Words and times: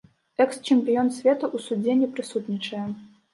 Экс-чэмпіён 0.45 1.11
свету 1.17 1.45
ў 1.55 1.67
судзе 1.67 1.99
не 2.01 2.09
прысутнічае. 2.17 2.89